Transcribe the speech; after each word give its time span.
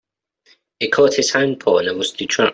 It 0.79 0.87
caught 0.91 1.19
its 1.19 1.29
hind 1.29 1.59
paw 1.59 1.77
in 1.77 1.87
a 1.87 1.93
rusty 1.93 2.25
trap. 2.25 2.49